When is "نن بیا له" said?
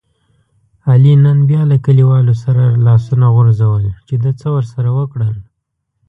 1.23-1.77